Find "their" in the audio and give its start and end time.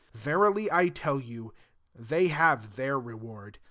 2.75-2.97